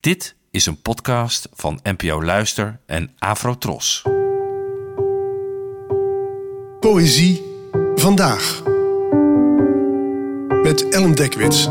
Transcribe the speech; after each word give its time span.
Dit 0.00 0.34
is 0.50 0.66
een 0.66 0.82
podcast 0.82 1.48
van 1.52 1.80
NPO 1.82 2.22
Luister 2.22 2.80
en 2.86 3.14
Afrotros. 3.18 4.02
Poëzie 6.80 7.42
vandaag. 7.94 8.62
Met 10.62 10.88
Ellen 10.88 11.14
Dekwits. 11.14 11.64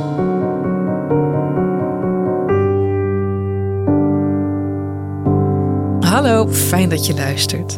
Hallo, 6.09 6.49
fijn 6.51 6.89
dat 6.89 7.05
je 7.05 7.13
luistert. 7.13 7.77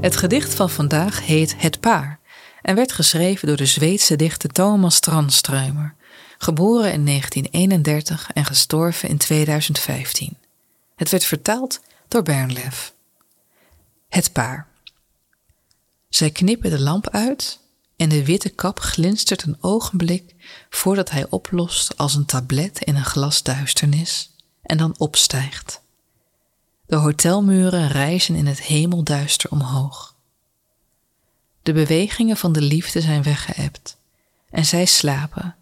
Het 0.00 0.16
gedicht 0.16 0.54
van 0.54 0.70
vandaag 0.70 1.26
heet 1.26 1.54
Het 1.58 1.80
Paar 1.80 2.20
en 2.62 2.74
werd 2.74 2.92
geschreven 2.92 3.48
door 3.48 3.56
de 3.56 3.66
Zweedse 3.66 4.16
dichter 4.16 4.50
Thomas 4.50 5.00
Tranströmer, 5.00 5.94
geboren 6.42 6.92
in 6.92 7.06
1931 7.06 8.30
en 8.32 8.44
gestorven 8.44 9.08
in 9.08 9.18
2015. 9.18 10.36
Het 10.96 11.10
werd 11.10 11.24
vertaald 11.24 11.80
door 12.08 12.22
Bernlef. 12.22 12.94
Het 14.08 14.32
Paar. 14.32 14.66
Zij 16.08 16.30
knippen 16.30 16.70
de 16.70 16.80
lamp 16.80 17.08
uit 17.08 17.58
en 17.96 18.08
de 18.08 18.24
witte 18.24 18.48
kap 18.48 18.78
glinstert 18.78 19.42
een 19.42 19.56
ogenblik 19.60 20.34
voordat 20.70 21.10
hij 21.10 21.26
oplost 21.30 21.96
als 21.96 22.14
een 22.14 22.24
tablet 22.24 22.78
in 22.78 22.96
een 22.96 23.04
glas 23.04 23.42
duisternis 23.42 24.30
en 24.62 24.76
dan 24.76 24.94
opstijgt. 24.98 25.80
De 26.86 26.96
hotelmuren 26.96 27.88
rijzen 27.88 28.34
in 28.34 28.46
het 28.46 28.62
hemelduister 28.62 29.50
omhoog. 29.50 30.14
De 31.62 31.72
bewegingen 31.72 32.36
van 32.36 32.52
de 32.52 32.62
liefde 32.62 33.00
zijn 33.00 33.22
weggeëpt 33.22 33.96
en 34.50 34.64
zij 34.64 34.84
slapen, 34.84 35.54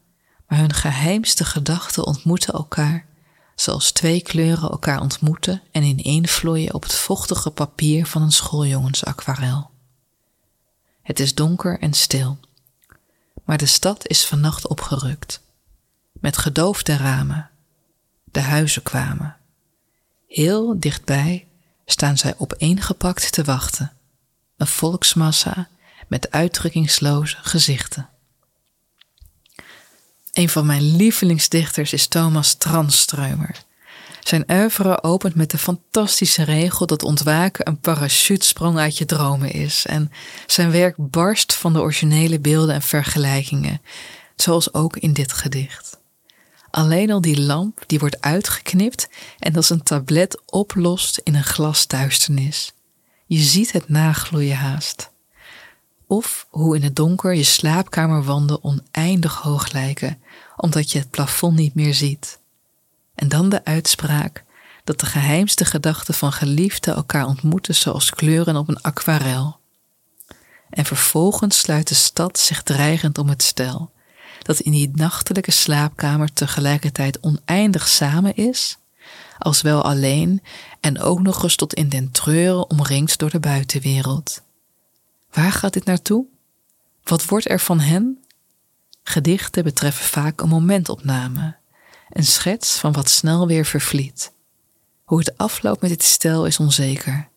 maar 0.48 0.58
hun 0.58 0.72
geheimste 0.72 1.44
gedachten 1.44 2.06
ontmoeten 2.06 2.54
elkaar, 2.54 3.06
zoals 3.54 3.92
twee 3.92 4.22
kleuren 4.22 4.70
elkaar 4.70 5.00
ontmoeten 5.00 5.62
en 5.72 5.82
ineenvloeien 5.82 6.74
op 6.74 6.82
het 6.82 6.94
vochtige 6.94 7.50
papier 7.50 8.06
van 8.06 8.22
een 8.22 8.32
schooljongensaquarel. 8.32 9.70
Het 11.02 11.20
is 11.20 11.34
donker 11.34 11.78
en 11.80 11.92
stil, 11.92 12.38
maar 13.44 13.58
de 13.58 13.66
stad 13.66 14.08
is 14.08 14.26
vannacht 14.26 14.68
opgerukt, 14.68 15.40
met 16.12 16.36
gedoofde 16.36 16.96
ramen. 16.96 17.50
De 18.24 18.40
huizen 18.40 18.82
kwamen. 18.82 19.36
Heel 20.26 20.80
dichtbij 20.80 21.46
staan 21.84 22.18
zij 22.18 22.34
opeengepakt 22.38 23.32
te 23.32 23.44
wachten, 23.44 23.92
een 24.56 24.66
volksmassa 24.66 25.68
met 26.06 26.30
uitdrukkingsloze 26.30 27.36
gezichten. 27.40 28.08
Een 30.38 30.48
van 30.48 30.66
mijn 30.66 30.96
lievelingsdichters 30.96 31.92
is 31.92 32.06
Thomas 32.06 32.54
Tranströmer. 32.54 33.64
Zijn 34.20 34.44
oeuvre 34.50 35.02
opent 35.02 35.34
met 35.34 35.50
de 35.50 35.58
fantastische 35.58 36.42
regel 36.42 36.86
dat 36.86 37.02
ontwaken 37.02 37.68
een 37.68 37.78
parachutesprong 37.78 38.78
uit 38.78 38.98
je 38.98 39.04
dromen 39.04 39.52
is. 39.52 39.86
En 39.86 40.12
zijn 40.46 40.70
werk 40.70 40.94
barst 40.98 41.54
van 41.54 41.72
de 41.72 41.80
originele 41.80 42.40
beelden 42.40 42.74
en 42.74 42.82
vergelijkingen, 42.82 43.80
zoals 44.36 44.74
ook 44.74 44.96
in 44.96 45.12
dit 45.12 45.32
gedicht. 45.32 45.98
Alleen 46.70 47.10
al 47.10 47.20
die 47.20 47.40
lamp 47.40 47.84
die 47.86 47.98
wordt 47.98 48.20
uitgeknipt 48.20 49.08
en 49.38 49.56
als 49.56 49.70
een 49.70 49.82
tablet 49.82 50.40
oplost 50.46 51.20
in 51.24 51.34
een 51.34 51.44
glas 51.44 51.86
duisternis. 51.86 52.72
Je 53.26 53.38
ziet 53.38 53.72
het 53.72 53.88
nagloeien 53.88 54.56
haast. 54.56 55.10
Of 56.08 56.46
hoe 56.50 56.76
in 56.76 56.82
het 56.82 56.96
donker 56.96 57.34
je 57.34 57.42
slaapkamerwanden 57.42 58.64
oneindig 58.64 59.34
hoog 59.34 59.72
lijken, 59.72 60.22
omdat 60.56 60.90
je 60.90 60.98
het 60.98 61.10
plafond 61.10 61.56
niet 61.56 61.74
meer 61.74 61.94
ziet. 61.94 62.38
En 63.14 63.28
dan 63.28 63.48
de 63.48 63.64
uitspraak 63.64 64.44
dat 64.84 65.00
de 65.00 65.06
geheimste 65.06 65.64
gedachten 65.64 66.14
van 66.14 66.32
geliefden 66.32 66.94
elkaar 66.94 67.26
ontmoeten 67.26 67.74
zoals 67.74 68.10
kleuren 68.10 68.56
op 68.56 68.68
een 68.68 68.80
aquarel. 68.80 69.58
En 70.70 70.84
vervolgens 70.84 71.58
sluit 71.58 71.88
de 71.88 71.94
stad 71.94 72.38
zich 72.38 72.62
dreigend 72.62 73.18
om 73.18 73.28
het 73.28 73.42
stel, 73.42 73.90
dat 74.42 74.58
in 74.58 74.72
die 74.72 74.90
nachtelijke 74.94 75.50
slaapkamer 75.50 76.32
tegelijkertijd 76.32 77.20
oneindig 77.20 77.88
samen 77.88 78.36
is, 78.36 78.78
als 79.38 79.60
wel 79.60 79.82
alleen 79.82 80.42
en 80.80 81.00
ook 81.00 81.20
nog 81.20 81.42
eens 81.42 81.56
tot 81.56 81.74
in 81.74 81.88
den 81.88 82.10
treuren 82.10 82.70
omringd 82.70 83.18
door 83.18 83.30
de 83.30 83.40
buitenwereld. 83.40 84.46
Waar 85.30 85.52
gaat 85.52 85.72
dit 85.72 85.84
naartoe? 85.84 86.26
Wat 87.02 87.24
wordt 87.24 87.50
er 87.50 87.60
van 87.60 87.80
hen? 87.80 88.24
Gedichten 89.02 89.64
betreffen 89.64 90.04
vaak 90.04 90.40
een 90.40 90.48
momentopname, 90.48 91.56
een 92.10 92.24
schets 92.24 92.78
van 92.78 92.92
wat 92.92 93.10
snel 93.10 93.46
weer 93.46 93.64
vervliet. 93.64 94.32
Hoe 95.04 95.18
het 95.18 95.38
afloopt 95.38 95.80
met 95.80 95.90
dit 95.90 96.02
stel 96.02 96.46
is 96.46 96.58
onzeker, 96.58 97.28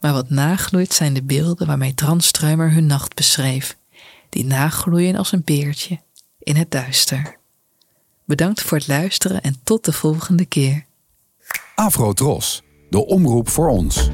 maar 0.00 0.12
wat 0.12 0.30
nagloeit 0.30 0.92
zijn 0.92 1.14
de 1.14 1.22
beelden 1.22 1.66
waarmee 1.66 1.94
Tranströmer 1.94 2.72
hun 2.72 2.86
nacht 2.86 3.14
beschreef, 3.14 3.76
die 4.28 4.44
nagloeien 4.44 5.16
als 5.16 5.32
een 5.32 5.44
beertje 5.44 6.00
in 6.38 6.56
het 6.56 6.70
duister. 6.70 7.36
Bedankt 8.24 8.62
voor 8.62 8.78
het 8.78 8.88
luisteren 8.88 9.42
en 9.42 9.60
tot 9.62 9.84
de 9.84 9.92
volgende 9.92 10.44
keer. 10.44 10.84
Afro 11.74 12.12
Tros, 12.12 12.62
de 12.90 13.06
omroep 13.06 13.48
voor 13.48 13.68
ons. 13.68 14.08